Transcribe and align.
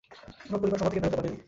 আমার 0.47 0.59
পরিবার 0.61 0.77
ট্রমা 0.79 0.89
থেকে 0.93 1.01
বেরোতে 1.03 1.17
পারেনি। 1.19 1.37